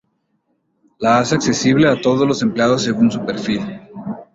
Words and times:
La 0.97 1.19
hace 1.19 1.35
accesible 1.35 1.87
a 1.87 2.01
todos 2.01 2.27
los 2.27 2.41
empleados 2.41 2.81
según 2.83 3.11
su 3.11 3.23
perfil. 3.23 3.61